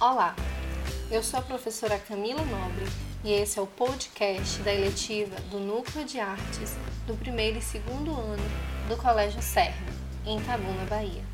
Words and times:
Olá, 0.00 0.36
eu 1.10 1.20
sou 1.24 1.40
a 1.40 1.42
professora 1.42 1.98
Camila 1.98 2.44
Nobre 2.44 2.84
e 3.24 3.32
esse 3.32 3.58
é 3.58 3.62
o 3.62 3.66
podcast 3.66 4.62
da 4.62 4.72
eletiva 4.72 5.34
do 5.50 5.58
Núcleo 5.58 6.04
de 6.04 6.20
Artes 6.20 6.76
do 7.04 7.16
primeiro 7.16 7.58
e 7.58 7.60
segundo 7.60 8.12
ano 8.12 8.44
do 8.88 8.96
Colégio 8.96 9.42
Serra, 9.42 9.74
em 10.24 10.38
Itabuna, 10.38 10.84
Bahia. 10.84 11.24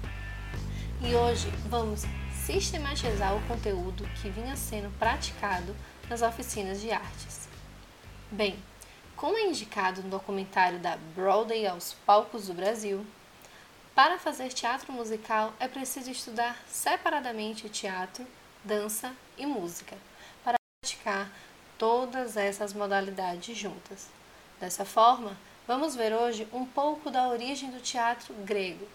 E 1.03 1.15
hoje 1.15 1.47
vamos 1.69 2.05
sistematizar 2.47 3.37
o 3.37 3.47
conteúdo 3.47 4.09
que 4.23 4.30
vinha 4.30 4.57
sendo 4.57 4.91
praticado 4.99 5.77
nas 6.09 6.23
oficinas 6.23 6.81
de 6.81 6.91
artes. 6.91 7.46
Bem, 8.31 8.59
como 9.15 9.37
é 9.37 9.43
indicado 9.43 10.02
no 10.02 10.09
documentário 10.09 10.79
da 10.79 10.96
Broadway 11.15 11.66
aos 11.66 11.93
palcos 12.07 12.46
do 12.46 12.55
Brasil, 12.55 13.05
para 13.95 14.19
fazer 14.19 14.49
teatro 14.55 14.91
musical 14.91 15.52
é 15.60 15.69
preciso 15.69 16.10
estudar 16.10 16.57
separadamente 16.66 17.69
teatro, 17.69 18.27
dança 18.64 19.14
e 19.36 19.45
música, 19.46 19.96
para 20.42 20.56
praticar 20.80 21.30
todas 21.78 22.36
essas 22.36 22.73
modalidades 22.73 23.56
juntas. 23.56 24.09
Dessa 24.59 24.84
forma, 24.84 25.37
vamos 25.66 25.95
ver 25.95 26.12
hoje 26.12 26.48
um 26.52 26.64
pouco 26.64 27.10
da 27.10 27.28
origem 27.28 27.70
do 27.70 27.80
teatro 27.80 28.32
grego. 28.45 28.88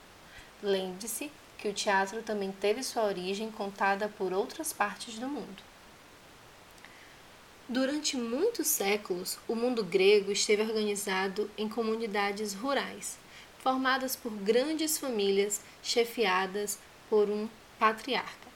Lembre-se 0.61 1.31
que 1.57 1.67
o 1.67 1.73
teatro 1.73 2.21
também 2.23 2.51
teve 2.51 2.81
sua 2.83 3.03
origem 3.03 3.51
contada 3.51 4.09
por 4.09 4.33
outras 4.33 4.73
partes 4.73 5.19
do 5.19 5.27
mundo. 5.27 5.63
Durante 7.67 8.17
muitos 8.17 8.67
séculos, 8.67 9.37
o 9.47 9.53
mundo 9.53 9.83
grego 9.83 10.31
esteve 10.31 10.63
organizado 10.63 11.49
em 11.57 11.70
comunidades 11.70 12.54
rurais 12.54 13.17
formadas 13.59 14.15
por 14.15 14.31
grandes 14.31 14.98
famílias 14.98 15.61
chefiadas 15.83 16.79
por 17.09 17.29
um 17.29 17.48
patriarca. 17.77 18.48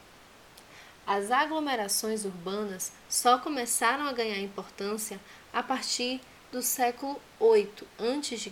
As 1.06 1.32
aglomerações 1.32 2.24
urbanas 2.24 2.92
só 3.10 3.38
começaram 3.38 4.08
a 4.08 4.14
ganhar 4.14 4.40
importância 4.40 5.20
a 5.52 5.62
partir 5.62 6.22
do 6.52 6.62
século 6.62 7.20
VIII 7.40 7.70
a.C. 8.00 8.52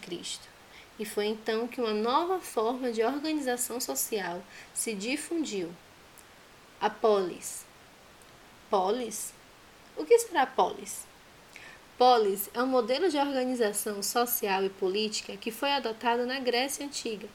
E 1.00 1.06
foi 1.06 1.28
então 1.28 1.68
que 1.68 1.80
uma 1.80 1.94
nova 1.94 2.40
forma 2.40 2.92
de 2.92 3.02
organização 3.04 3.80
social 3.80 4.44
se 4.74 4.94
difundiu. 4.94 5.74
A 6.80 6.90
polis. 6.90 7.66
Polis? 8.70 9.34
O 9.96 10.06
que 10.06 10.20
será 10.20 10.46
polis? 10.46 11.06
Polis 11.98 12.50
é 12.54 12.62
um 12.62 12.68
modelo 12.68 13.10
de 13.10 13.18
organização 13.18 14.04
social 14.04 14.64
e 14.66 14.70
política 14.70 15.38
que 15.38 15.52
foi 15.52 15.72
adotado 15.72 16.26
na 16.26 16.40
Grécia 16.40 16.86
Antiga 16.86 17.30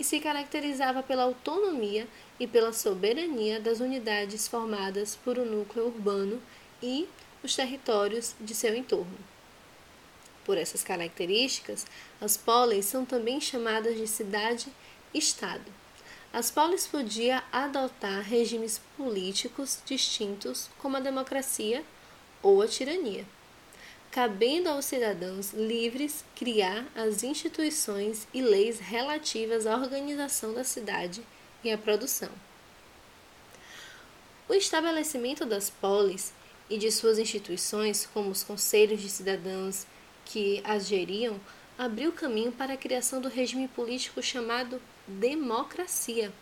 e 0.00 0.04
se 0.04 0.18
caracterizava 0.18 1.02
pela 1.02 1.24
autonomia 1.24 2.08
e 2.38 2.46
pela 2.46 2.72
soberania 2.72 3.60
das 3.60 3.80
unidades 3.80 4.48
formadas 4.48 5.14
por 5.14 5.38
um 5.38 5.44
núcleo 5.44 5.88
urbano 5.88 6.40
e 6.82 7.06
os 7.44 7.54
territórios 7.54 8.34
de 8.40 8.54
seu 8.54 8.74
entorno. 8.74 9.18
Por 10.42 10.56
essas 10.56 10.82
características, 10.82 11.86
as 12.18 12.34
polis 12.34 12.86
são 12.86 13.04
também 13.04 13.42
chamadas 13.42 13.94
de 13.98 14.06
cidade-estado. 14.06 15.70
As 16.32 16.50
polis 16.50 16.86
podiam 16.86 17.42
adotar 17.52 18.22
regimes 18.22 18.80
políticos 18.96 19.82
distintos, 19.84 20.70
como 20.78 20.96
a 20.96 21.00
democracia 21.00 21.84
ou 22.42 22.62
a 22.62 22.66
tirania 22.66 23.26
cabendo 24.10 24.68
aos 24.68 24.86
cidadãos 24.86 25.52
livres 25.52 26.24
criar 26.34 26.84
as 26.96 27.22
instituições 27.22 28.26
e 28.34 28.42
leis 28.42 28.80
relativas 28.80 29.66
à 29.66 29.76
organização 29.76 30.52
da 30.52 30.64
cidade 30.64 31.22
e 31.62 31.70
à 31.70 31.78
produção. 31.78 32.30
O 34.48 34.54
estabelecimento 34.54 35.46
das 35.46 35.70
polis 35.70 36.32
e 36.68 36.76
de 36.76 36.90
suas 36.90 37.18
instituições, 37.18 38.08
como 38.12 38.30
os 38.30 38.42
conselhos 38.42 39.00
de 39.00 39.08
cidadãos 39.08 39.86
que 40.24 40.60
as 40.64 40.88
geriam, 40.88 41.40
abriu 41.78 42.12
caminho 42.12 42.50
para 42.50 42.74
a 42.74 42.76
criação 42.76 43.20
do 43.20 43.28
regime 43.28 43.68
político 43.68 44.20
chamado 44.20 44.82
democracia, 45.06 46.32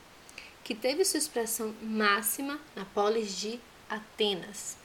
que 0.64 0.74
teve 0.74 1.04
sua 1.04 1.18
expressão 1.18 1.74
máxima 1.82 2.58
na 2.74 2.86
polis 2.86 3.38
de 3.38 3.60
Atenas. 3.88 4.76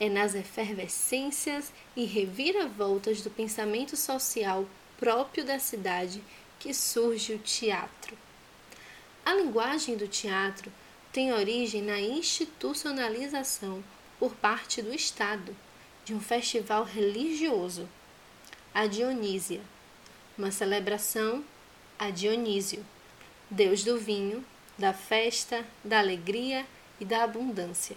É 0.00 0.08
nas 0.08 0.34
efervescências 0.34 1.72
e 1.96 2.04
reviravoltas 2.04 3.20
do 3.22 3.30
pensamento 3.30 3.96
social 3.96 4.66
próprio 4.98 5.44
da 5.44 5.58
cidade 5.58 6.22
que 6.58 6.72
surge 6.72 7.34
o 7.34 7.38
teatro. 7.38 8.16
A 9.24 9.34
linguagem 9.34 9.96
do 9.96 10.08
teatro 10.08 10.72
tem 11.12 11.32
origem 11.32 11.82
na 11.82 12.00
institucionalização 12.00 13.82
por 14.18 14.34
parte 14.34 14.82
do 14.82 14.94
Estado 14.94 15.56
de 16.04 16.14
um 16.14 16.20
festival 16.20 16.84
religioso, 16.84 17.88
a 18.74 18.86
Dionísia, 18.86 19.60
uma 20.36 20.50
celebração 20.50 21.44
a 21.98 22.10
Dionísio, 22.10 22.86
deus 23.50 23.82
do 23.82 23.98
vinho, 23.98 24.44
da 24.78 24.92
festa, 24.92 25.66
da 25.82 25.98
alegria 25.98 26.64
e 27.00 27.04
da 27.04 27.24
abundância. 27.24 27.96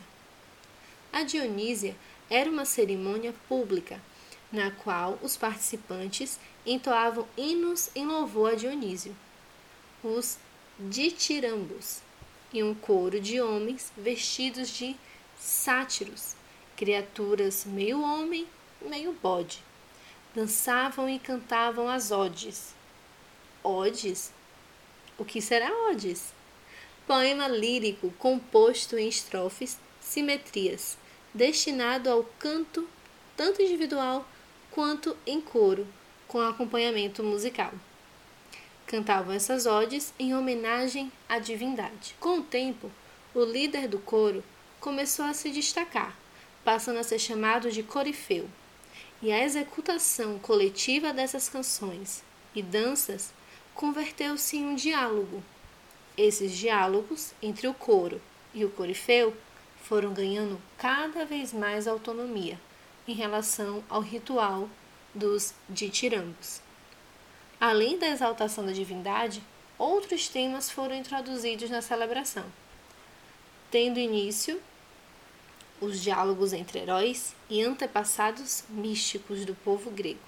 A 1.13 1.23
Dionísia 1.23 1.95
era 2.29 2.49
uma 2.49 2.65
cerimônia 2.65 3.33
pública, 3.49 4.01
na 4.51 4.71
qual 4.71 5.19
os 5.21 5.35
participantes 5.35 6.39
entoavam 6.65 7.27
hinos 7.37 7.89
em 7.95 8.05
louvor 8.05 8.53
a 8.53 8.55
Dionísio, 8.55 9.15
os 10.03 10.37
ditirambos, 10.79 12.01
e 12.53 12.61
um 12.61 12.73
coro 12.73 13.19
de 13.19 13.39
homens 13.39 13.91
vestidos 13.95 14.69
de 14.69 14.95
sátiros, 15.39 16.35
criaturas 16.75 17.65
meio 17.65 18.01
homem, 18.01 18.47
meio 18.81 19.13
bode. 19.13 19.63
Dançavam 20.35 21.09
e 21.09 21.19
cantavam 21.19 21.89
as 21.89 22.11
odes. 22.11 22.73
Odes? 23.63 24.31
O 25.17 25.25
que 25.25 25.41
será 25.41 25.69
odes? 25.89 26.33
Poema 27.05 27.47
lírico 27.47 28.11
composto 28.17 28.97
em 28.97 29.07
estrofes, 29.07 29.77
simetrias, 30.11 30.97
destinado 31.33 32.09
ao 32.09 32.25
canto 32.37 32.85
tanto 33.37 33.61
individual 33.61 34.27
quanto 34.69 35.15
em 35.25 35.39
coro, 35.39 35.87
com 36.27 36.41
acompanhamento 36.41 37.23
musical. 37.23 37.71
Cantavam 38.85 39.33
essas 39.33 39.65
odes 39.65 40.13
em 40.19 40.35
homenagem 40.35 41.09
à 41.29 41.39
divindade. 41.39 42.13
Com 42.19 42.39
o 42.39 42.43
tempo, 42.43 42.91
o 43.33 43.43
líder 43.45 43.87
do 43.87 43.99
coro 43.99 44.43
começou 44.81 45.23
a 45.23 45.33
se 45.33 45.49
destacar, 45.49 46.13
passando 46.63 46.99
a 46.99 47.03
ser 47.03 47.17
chamado 47.17 47.71
de 47.71 47.81
corifeu. 47.81 48.49
E 49.21 49.31
a 49.31 49.41
executação 49.41 50.37
coletiva 50.39 51.13
dessas 51.13 51.47
canções 51.47 52.21
e 52.53 52.61
danças 52.61 53.31
converteu-se 53.73 54.57
em 54.57 54.65
um 54.65 54.75
diálogo. 54.75 55.41
Esses 56.17 56.51
diálogos 56.51 57.33
entre 57.41 57.67
o 57.67 57.73
coro 57.73 58.21
e 58.53 58.65
o 58.65 58.69
corifeu 58.69 59.33
foram 59.81 60.13
ganhando 60.13 60.61
cada 60.77 61.25
vez 61.25 61.51
mais 61.51 61.87
autonomia 61.87 62.59
em 63.07 63.13
relação 63.13 63.83
ao 63.89 64.01
ritual 64.01 64.69
dos 65.13 65.53
ditirambos. 65.69 66.61
Além 67.59 67.97
da 67.97 68.07
exaltação 68.07 68.65
da 68.65 68.71
divindade, 68.71 69.43
outros 69.77 70.27
temas 70.27 70.69
foram 70.69 70.95
introduzidos 70.95 71.69
na 71.69 71.81
celebração, 71.81 72.45
tendo 73.69 73.99
início 73.99 74.61
os 75.81 75.99
diálogos 75.99 76.53
entre 76.53 76.79
heróis 76.79 77.35
e 77.49 77.61
antepassados 77.61 78.63
místicos 78.69 79.45
do 79.45 79.55
povo 79.55 79.89
grego. 79.89 80.19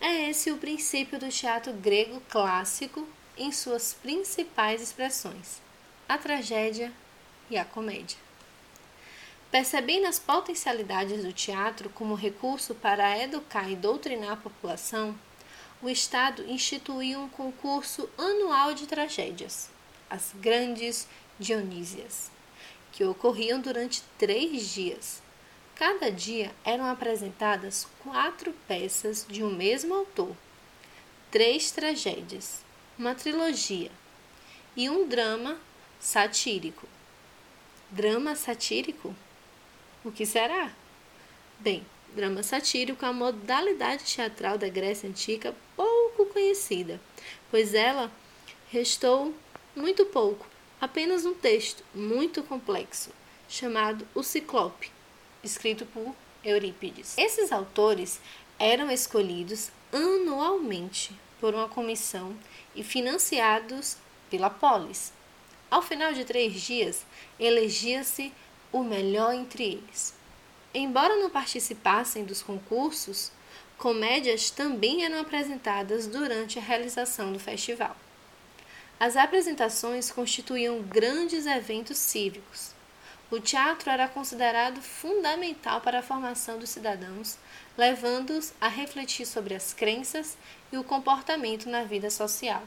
É 0.00 0.28
esse 0.28 0.50
o 0.50 0.58
princípio 0.58 1.18
do 1.18 1.28
teatro 1.28 1.72
grego 1.72 2.20
clássico 2.28 3.06
em 3.38 3.50
suas 3.52 3.94
principais 3.94 4.82
expressões: 4.82 5.62
a 6.08 6.18
tragédia 6.18 6.92
e 7.48 7.56
a 7.56 7.64
comédia. 7.64 8.23
Percebendo 9.54 10.08
as 10.08 10.18
potencialidades 10.18 11.22
do 11.22 11.32
teatro 11.32 11.88
como 11.90 12.16
recurso 12.16 12.74
para 12.74 13.16
educar 13.22 13.70
e 13.70 13.76
doutrinar 13.76 14.32
a 14.32 14.36
população, 14.36 15.16
o 15.80 15.88
Estado 15.88 16.44
instituiu 16.50 17.20
um 17.20 17.28
concurso 17.28 18.10
anual 18.18 18.74
de 18.74 18.84
tragédias, 18.88 19.70
as 20.10 20.32
Grandes 20.34 21.06
Dionísias, 21.38 22.32
que 22.90 23.04
ocorriam 23.04 23.60
durante 23.60 24.02
três 24.18 24.74
dias. 24.74 25.22
Cada 25.76 26.10
dia 26.10 26.50
eram 26.64 26.86
apresentadas 26.86 27.86
quatro 28.02 28.52
peças 28.66 29.24
de 29.28 29.44
um 29.44 29.54
mesmo 29.54 29.94
autor, 29.94 30.34
três 31.30 31.70
tragédias, 31.70 32.58
uma 32.98 33.14
trilogia 33.14 33.92
e 34.76 34.90
um 34.90 35.06
drama 35.06 35.56
satírico. 36.00 36.88
Drama 37.92 38.34
satírico? 38.34 39.14
O 40.04 40.12
que 40.12 40.26
será? 40.26 40.70
Bem, 41.58 41.82
drama 42.14 42.42
satírico 42.42 43.06
é 43.06 43.10
modalidade 43.10 44.04
teatral 44.04 44.58
da 44.58 44.68
Grécia 44.68 45.08
Antiga 45.08 45.54
pouco 45.74 46.26
conhecida, 46.26 47.00
pois 47.50 47.72
ela 47.72 48.12
restou 48.70 49.34
muito 49.74 50.04
pouco 50.04 50.46
apenas 50.78 51.24
um 51.24 51.32
texto 51.32 51.82
muito 51.94 52.42
complexo, 52.42 53.10
chamado 53.48 54.06
O 54.14 54.22
Ciclope, 54.22 54.92
escrito 55.42 55.86
por 55.86 56.14
Eurípides. 56.44 57.16
Esses 57.16 57.50
autores 57.50 58.20
eram 58.58 58.90
escolhidos 58.90 59.70
anualmente 59.90 61.18
por 61.40 61.54
uma 61.54 61.68
comissão 61.68 62.36
e 62.74 62.84
financiados 62.84 63.96
pela 64.28 64.50
polis. 64.50 65.14
Ao 65.70 65.80
final 65.80 66.12
de 66.12 66.26
três 66.26 66.60
dias, 66.60 67.06
elegia-se 67.40 68.32
o 68.74 68.82
melhor 68.82 69.32
entre 69.32 69.62
eles. 69.62 70.12
Embora 70.74 71.14
não 71.14 71.30
participassem 71.30 72.24
dos 72.24 72.42
concursos, 72.42 73.30
comédias 73.78 74.50
também 74.50 75.04
eram 75.04 75.20
apresentadas 75.20 76.08
durante 76.08 76.58
a 76.58 76.62
realização 76.62 77.32
do 77.32 77.38
festival. 77.38 77.96
As 78.98 79.16
apresentações 79.16 80.10
constituíam 80.10 80.82
grandes 80.82 81.46
eventos 81.46 81.98
cívicos. 81.98 82.72
O 83.30 83.38
teatro 83.38 83.90
era 83.90 84.08
considerado 84.08 84.82
fundamental 84.82 85.80
para 85.80 86.00
a 86.00 86.02
formação 86.02 86.58
dos 86.58 86.70
cidadãos, 86.70 87.38
levando-os 87.78 88.52
a 88.60 88.66
refletir 88.66 89.24
sobre 89.24 89.54
as 89.54 89.72
crenças 89.72 90.36
e 90.72 90.76
o 90.76 90.82
comportamento 90.82 91.68
na 91.68 91.84
vida 91.84 92.10
social. 92.10 92.64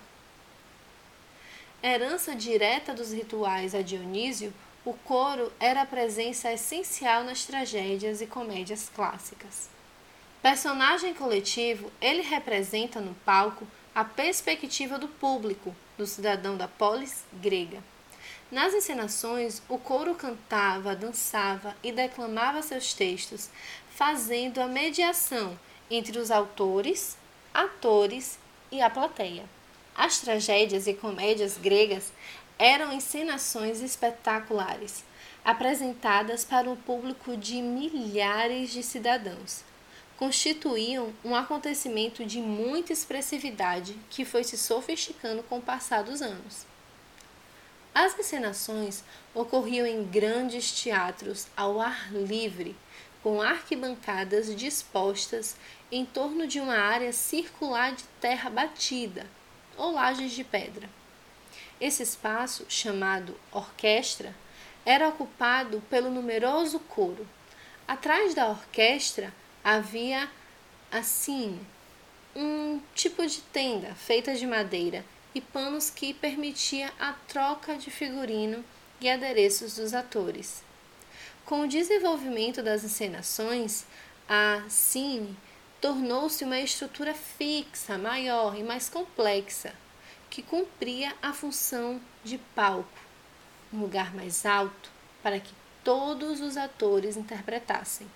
Herança 1.84 2.34
direta 2.34 2.94
dos 2.94 3.12
rituais 3.12 3.76
a 3.76 3.82
Dionísio, 3.82 4.54
o 4.88 4.94
coro 5.04 5.52
era 5.60 5.82
a 5.82 5.86
presença 5.86 6.50
essencial 6.50 7.26
nas 7.26 7.44
tragédias 7.44 8.22
e 8.22 8.26
comédias 8.26 8.90
clássicas. 8.96 9.68
Personagem 10.42 11.14
coletivo, 11.14 11.92
ele 12.00 12.22
representa 12.22 13.02
no 13.02 13.14
palco 13.26 13.68
a 13.94 14.06
perspectiva 14.06 14.98
do 14.98 15.10
público, 15.10 15.76
do 15.98 16.08
cidadão 16.08 16.56
da 16.56 16.70
polis 16.70 17.26
grega. 17.34 17.84
Nas 18.50 18.74
encenações, 18.74 19.62
o 19.68 19.78
coro 19.78 20.16
cantava, 20.16 20.96
dançava 20.96 21.76
e 21.84 21.92
declamava 21.92 22.62
seus 22.62 22.94
textos, 22.94 23.50
fazendo 23.94 24.62
a 24.62 24.68
mediação 24.68 25.60
entre 25.92 26.18
os 26.18 26.32
autores, 26.32 27.18
atores 27.54 28.40
e 28.72 28.82
a 28.82 28.90
plateia. 28.90 29.44
As 29.94 30.20
tragédias 30.20 30.88
e 30.88 30.94
comédias 30.94 31.58
gregas 31.58 32.14
eram 32.60 32.92
encenações 32.92 33.82
espetaculares, 33.82 35.04
apresentadas 35.44 36.44
para 36.44 36.70
um 36.70 36.76
público 36.76 37.38
de 37.38 37.62
milhares 37.62 38.72
de 38.72 38.84
cidadãos 38.84 39.64
constituíam 40.18 41.14
um 41.24 41.36
acontecimento 41.36 42.26
de 42.26 42.40
muita 42.42 42.92
expressividade 42.92 43.96
que 44.10 44.26
foi 44.26 44.44
se 44.44 44.58
sofisticando 44.58 45.44
com 45.44 45.60
o 45.60 45.62
passar 45.62 46.04
dos 46.04 46.22
anos. 46.22 46.66
As 47.94 48.18
encenações 48.18 49.04
ocorriam 49.34 49.86
em 49.86 50.04
grandes 50.04 50.72
teatros 50.72 51.48
ao 51.56 51.80
ar 51.80 52.12
livre, 52.12 52.76
com 53.24 53.42
arquibancadas 53.42 54.54
dispostas 54.56 55.56
em 55.92 56.06
torno 56.06 56.48
de 56.48 56.60
uma 56.60 56.78
área 56.78 57.14
circular 57.14 57.94
de 57.94 58.04
terra 58.20 58.50
batida 58.50 59.26
ou 59.76 59.92
lajes 59.92 60.32
de 60.32 60.44
pedra. 60.44 60.90
Esse 61.80 62.04
espaço, 62.04 62.66
chamado 62.68 63.38
orquestra, 63.52 64.34
era 64.86 65.08
ocupado 65.10 65.82
pelo 65.90 66.10
numeroso 66.10 66.80
coro. 66.80 67.28
Atrás 67.88 68.34
da 68.34 68.48
orquestra 68.48 69.34
havia 69.64 70.30
assim 70.92 71.60
um 72.36 72.80
tipo 72.96 73.26
de 73.26 73.42
tenda 73.42 73.94
feita 73.96 74.34
de 74.36 74.48
madeira 74.48 75.04
e 75.36 75.42
panos 75.42 75.90
que 75.90 76.14
permitia 76.14 76.92
a 77.00 77.14
troca 77.28 77.76
de 77.76 77.92
figurino 77.92 78.64
e 79.00 79.10
adereços 79.10 79.76
dos 79.76 79.94
atores. 79.94 80.64
Com 81.46 81.62
o 81.62 81.68
desenvolvimento 81.68 82.62
das 82.64 82.84
encenações, 82.84 83.86
a 84.28 84.64
cine 84.68 85.38
tornou-se 85.80 86.44
uma 86.44 86.60
estrutura 86.60 87.14
fixa, 87.14 87.98
maior 87.98 88.58
e 88.58 88.64
mais 88.64 88.90
complexa, 88.90 89.74
que 90.30 90.42
cumpria 90.42 91.14
a 91.22 91.34
função 91.34 92.02
de 92.24 92.38
palco, 92.56 93.00
um 93.74 93.80
lugar 93.80 94.14
mais 94.14 94.46
alto 94.46 94.92
para 95.24 95.40
que 95.40 95.54
todos 95.84 96.42
os 96.42 96.58
atores 96.58 97.18
interpretassem. 97.18 98.08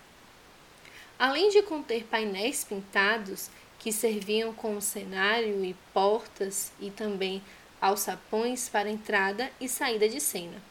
Além 1.17 1.49
de 1.49 1.61
conter 1.61 2.03
painéis 2.05 2.63
pintados 2.63 3.49
que 3.79 3.91
serviam 3.91 4.53
como 4.53 4.81
cenário 4.81 5.63
e 5.63 5.73
portas 5.93 6.71
e 6.79 6.91
também 6.91 7.41
alçapões 7.79 8.69
para 8.69 8.89
entrada 8.89 9.51
e 9.59 9.67
saída 9.67 10.07
de 10.07 10.19
cena. 10.19 10.61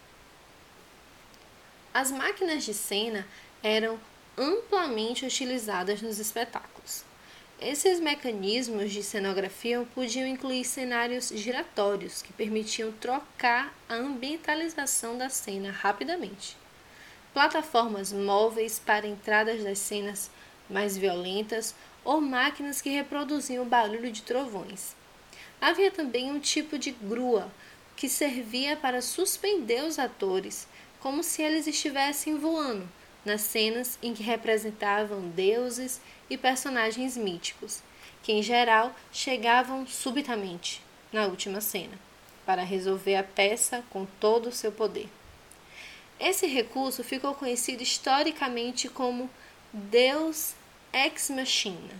As 1.93 2.13
máquinas 2.13 2.65
de 2.65 2.73
cena 2.73 3.27
eram 3.63 3.99
amplamente 4.39 5.27
utilizadas 5.27 6.01
nos 6.01 6.19
espetáculos. 6.19 7.05
Esses 7.63 8.01
mecanismos 8.01 8.91
de 8.91 9.03
cenografia 9.03 9.87
podiam 9.95 10.27
incluir 10.27 10.65
cenários 10.65 11.29
giratórios 11.29 12.23
que 12.23 12.33
permitiam 12.33 12.91
trocar 12.93 13.75
a 13.87 13.97
ambientalização 13.97 15.19
da 15.19 15.29
cena 15.29 15.71
rapidamente, 15.71 16.57
plataformas 17.35 18.15
móveis 18.15 18.79
para 18.79 19.07
entradas 19.07 19.63
das 19.63 19.79
cenas 19.79 20.31
mais 20.71 20.97
violentas 20.97 21.75
ou 22.03 22.19
máquinas 22.19 22.81
que 22.81 22.89
reproduziam 22.89 23.63
o 23.63 23.69
barulho 23.69 24.11
de 24.11 24.23
trovões. 24.23 24.97
Havia 25.61 25.91
também 25.91 26.31
um 26.31 26.41
tipo 26.41 26.79
de 26.79 26.93
grua 26.93 27.53
que 27.95 28.09
servia 28.09 28.75
para 28.75 29.03
suspender 29.03 29.85
os 29.85 29.99
atores, 29.99 30.67
como 30.99 31.23
se 31.23 31.43
eles 31.43 31.67
estivessem 31.67 32.39
voando, 32.39 32.89
nas 33.25 33.43
cenas 33.43 33.99
em 34.03 34.15
que 34.15 34.23
representavam 34.23 35.29
deuses 35.29 36.01
e 36.29 36.37
personagens 36.37 37.17
míticos, 37.17 37.83
que 38.23 38.33
em 38.33 38.43
geral 38.43 38.95
chegavam 39.13 39.87
subitamente 39.87 40.83
na 41.13 41.27
última 41.27 41.61
cena, 41.61 41.99
para 42.47 42.63
resolver 42.63 43.17
a 43.17 43.23
peça 43.23 43.85
com 43.91 44.07
todo 44.19 44.49
o 44.49 44.53
seu 44.53 44.73
poder. 44.73 45.09
Esse 46.19 46.47
recurso 46.47 47.03
ficou 47.03 47.35
conhecido 47.35 47.83
historicamente 47.83 48.89
como 48.89 49.31
Deus 49.73 50.55
Ex 50.93 51.31
Machina. 51.31 51.95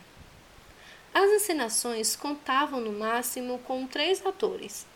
As 1.13 1.29
encenações 1.31 2.15
contavam 2.15 2.81
no 2.81 2.93
máximo 2.93 3.59
com 3.61 3.87
três 3.87 4.25
atores. 4.25 4.87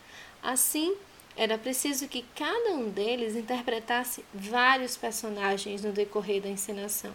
Assim, 0.42 0.94
era 1.36 1.58
preciso 1.58 2.08
que 2.08 2.24
cada 2.34 2.70
um 2.70 2.88
deles 2.88 3.34
interpretasse 3.36 4.24
vários 4.32 4.96
personagens 4.96 5.82
no 5.82 5.92
decorrer 5.92 6.42
da 6.42 6.48
encenação. 6.48 7.12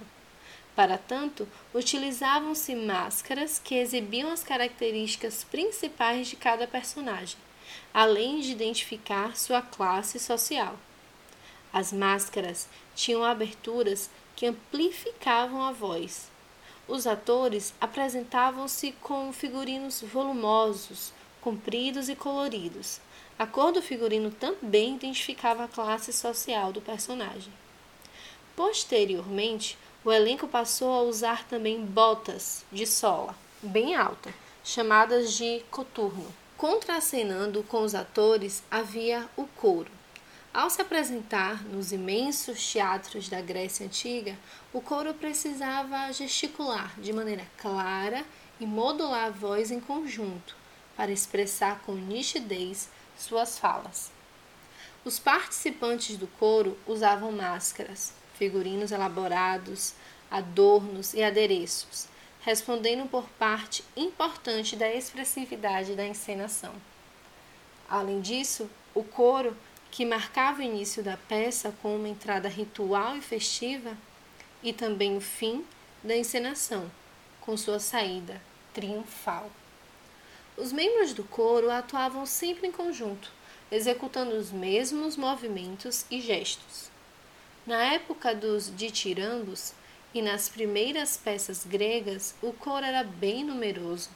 Para 0.75 0.97
tanto, 0.97 1.47
utilizavam-se 1.73 2.75
máscaras 2.75 3.59
que 3.63 3.75
exibiam 3.75 4.31
as 4.31 4.43
características 4.43 5.43
principais 5.43 6.27
de 6.27 6.35
cada 6.35 6.67
personagem, 6.67 7.37
além 7.93 8.39
de 8.39 8.51
identificar 8.51 9.35
sua 9.37 9.61
classe 9.61 10.19
social. 10.19 10.77
As 11.71 11.91
máscaras 11.93 12.67
tinham 12.95 13.23
aberturas 13.23 14.09
que 14.35 14.45
amplificavam 14.45 15.61
a 15.61 15.71
voz, 15.71 16.29
os 16.89 17.05
atores 17.05 17.71
apresentavam-se 17.79 18.93
com 18.93 19.31
figurinos 19.31 20.01
volumosos, 20.01 21.13
compridos 21.39 22.09
e 22.09 22.15
coloridos. 22.15 22.99
A 23.39 23.47
cor 23.47 23.71
do 23.71 23.81
figurino 23.81 24.31
também 24.31 24.95
identificava 24.95 25.63
a 25.63 25.67
classe 25.69 26.11
social 26.11 26.73
do 26.73 26.81
personagem. 26.81 27.53
Posteriormente, 28.53 29.77
o 30.03 30.11
elenco 30.11 30.45
passou 30.45 30.91
a 30.91 31.03
usar 31.03 31.47
também 31.47 31.79
botas 31.79 32.65
de 32.69 32.85
sola, 32.85 33.33
bem 33.61 33.95
alta, 33.95 34.33
chamadas 34.61 35.35
de 35.37 35.61
coturno. 35.71 36.27
Contracenando 36.57 37.63
com 37.63 37.81
os 37.81 37.95
atores 37.95 38.61
havia 38.69 39.25
o 39.37 39.45
coro. 39.45 39.89
Ao 40.53 40.69
se 40.69 40.81
apresentar 40.81 41.63
nos 41.63 41.93
imensos 41.93 42.61
teatros 42.69 43.29
da 43.29 43.39
Grécia 43.39 43.85
Antiga, 43.85 44.37
o 44.73 44.81
coro 44.81 45.13
precisava 45.13 46.11
gesticular 46.11 46.93
de 46.99 47.13
maneira 47.13 47.47
clara 47.55 48.25
e 48.59 48.65
modular 48.65 49.27
a 49.27 49.29
voz 49.29 49.71
em 49.71 49.79
conjunto 49.79 50.57
para 50.97 51.13
expressar 51.13 51.79
com 51.85 51.93
nitidez 51.93 52.89
suas 53.21 53.59
falas. 53.59 54.11
Os 55.05 55.19
participantes 55.19 56.17
do 56.17 56.27
coro 56.27 56.77
usavam 56.87 57.31
máscaras, 57.31 58.13
figurinos 58.35 58.91
elaborados, 58.91 59.93
adornos 60.29 61.13
e 61.13 61.23
adereços, 61.23 62.07
respondendo 62.41 63.09
por 63.09 63.27
parte 63.37 63.83
importante 63.95 64.75
da 64.75 64.91
expressividade 64.91 65.95
da 65.95 66.05
encenação. 66.05 66.73
Além 67.89 68.21
disso, 68.21 68.69
o 68.93 69.03
coro 69.03 69.55
que 69.91 70.05
marcava 70.05 70.59
o 70.59 70.63
início 70.63 71.03
da 71.03 71.17
peça 71.17 71.73
com 71.81 71.95
uma 71.95 72.07
entrada 72.07 72.47
ritual 72.47 73.17
e 73.17 73.21
festiva, 73.21 73.97
e 74.61 74.73
também 74.73 75.17
o 75.17 75.21
fim 75.21 75.65
da 76.03 76.15
encenação, 76.15 76.91
com 77.41 77.57
sua 77.57 77.79
saída 77.79 78.41
triunfal. 78.73 79.49
Os 80.59 80.73
membros 80.73 81.13
do 81.13 81.23
coro 81.23 81.71
atuavam 81.71 82.25
sempre 82.25 82.67
em 82.67 82.71
conjunto, 82.71 83.31
executando 83.71 84.35
os 84.35 84.51
mesmos 84.51 85.15
movimentos 85.15 86.05
e 86.11 86.19
gestos. 86.19 86.91
Na 87.65 87.81
época 87.93 88.35
dos 88.35 88.69
ditirambos 88.75 89.71
e 90.13 90.21
nas 90.21 90.49
primeiras 90.49 91.15
peças 91.15 91.63
gregas, 91.63 92.35
o 92.41 92.51
coro 92.51 92.85
era 92.85 93.05
bem 93.05 93.41
numeroso. 93.41 94.09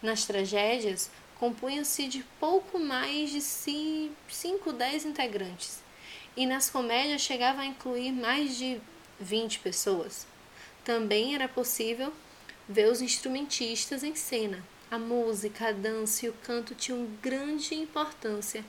Nas 0.00 0.24
tragédias, 0.24 1.10
compunham-se 1.40 2.06
de 2.06 2.22
pouco 2.38 2.78
mais 2.78 3.30
de 3.30 3.40
5, 3.40 4.72
10 4.72 5.04
integrantes, 5.06 5.82
e 6.36 6.46
nas 6.46 6.70
comédias 6.70 7.20
chegava 7.20 7.62
a 7.62 7.66
incluir 7.66 8.12
mais 8.12 8.56
de 8.56 8.80
20 9.18 9.58
pessoas. 9.58 10.24
Também 10.84 11.34
era 11.34 11.48
possível 11.48 12.12
ver 12.68 12.88
os 12.88 13.02
instrumentistas 13.02 14.04
em 14.04 14.14
cena. 14.14 14.62
A 14.90 14.98
música, 14.98 15.68
a 15.68 15.72
dança 15.72 16.26
e 16.26 16.28
o 16.28 16.32
canto 16.32 16.74
tinham 16.74 17.06
grande 17.22 17.76
importância 17.76 18.64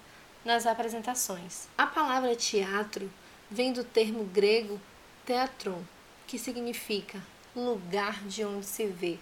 nas 0.46 0.68
apresentações. 0.68 1.68
A 1.76 1.88
palavra 1.88 2.36
teatro 2.36 3.12
vem 3.50 3.74
do 3.74 3.84
termo 3.84 4.24
grego 4.26 4.80
teatron, 5.26 5.82
que 6.28 6.38
significa 6.38 7.20
lugar 7.56 8.24
de 8.28 8.46
onde 8.46 8.68
se 8.68 8.86
vê. 8.86 9.18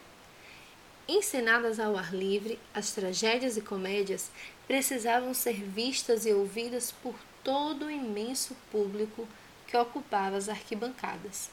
Encenadas 1.08 1.80
ao 1.80 1.96
ar 1.96 2.14
livre, 2.14 2.60
as 2.74 2.92
tragédias 2.92 3.56
e 3.56 3.62
comédias 3.62 4.30
precisavam 4.68 5.34
ser 5.34 5.56
vistas 5.56 6.26
e 6.26 6.34
ouvidas 6.34 6.92
por 6.92 7.16
todo 7.42 7.86
o 7.86 7.92
imenso 7.92 8.54
público 8.70 9.26
que 9.66 9.78
ocupava 9.78 10.36
as 10.36 10.50
arquibancadas. 10.50 11.50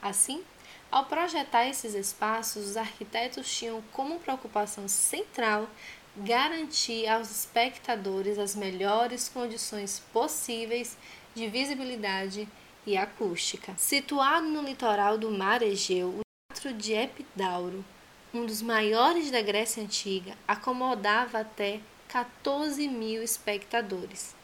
Assim, 0.00 0.42
ao 0.90 1.04
projetar 1.04 1.66
esses 1.66 1.94
espaços, 1.94 2.68
os 2.68 2.76
arquitetos 2.76 3.50
tinham 3.54 3.82
como 3.92 4.20
preocupação 4.20 4.88
central 4.88 5.68
garantir 6.16 7.06
aos 7.06 7.30
espectadores 7.30 8.38
as 8.38 8.54
melhores 8.54 9.28
condições 9.28 10.02
possíveis 10.12 10.96
de 11.34 11.48
visibilidade 11.48 12.48
e 12.86 12.96
acústica. 12.96 13.74
Situado 13.76 14.46
no 14.46 14.62
litoral 14.62 15.18
do 15.18 15.30
mar 15.30 15.60
Egeu, 15.60 16.20
o 16.20 16.54
Teatro 16.54 16.72
de 16.72 16.94
Epidauro, 16.94 17.84
um 18.32 18.46
dos 18.46 18.62
maiores 18.62 19.30
da 19.30 19.42
Grécia 19.42 19.82
Antiga, 19.82 20.34
acomodava 20.48 21.40
até 21.40 21.80
14 22.08 22.88
mil 22.88 23.22
espectadores. 23.22 24.34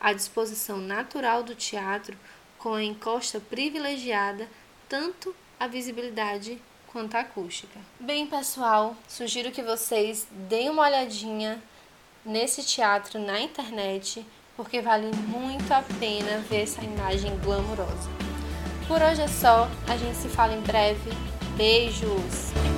A 0.00 0.12
disposição 0.12 0.78
natural 0.78 1.42
do 1.42 1.54
teatro, 1.54 2.16
com 2.58 2.74
a 2.74 2.82
encosta 2.82 3.40
privilegiada, 3.40 4.48
tanto 4.88 5.34
a 5.62 5.68
visibilidade 5.68 6.60
quanto 6.88 7.16
acústica. 7.16 7.78
Bem, 8.00 8.26
pessoal, 8.26 8.96
sugiro 9.06 9.52
que 9.52 9.62
vocês 9.62 10.26
deem 10.48 10.68
uma 10.68 10.82
olhadinha 10.82 11.62
nesse 12.26 12.64
teatro 12.64 13.20
na 13.20 13.40
internet, 13.40 14.26
porque 14.56 14.80
vale 14.80 15.14
muito 15.28 15.72
a 15.72 15.80
pena 16.00 16.40
ver 16.50 16.62
essa 16.62 16.82
imagem 16.82 17.38
glamourosa. 17.44 18.10
Por 18.88 19.00
hoje 19.00 19.22
é 19.22 19.28
só, 19.28 19.68
a 19.86 19.96
gente 19.96 20.16
se 20.16 20.28
fala 20.28 20.52
em 20.52 20.60
breve. 20.62 21.10
Beijos! 21.56 22.71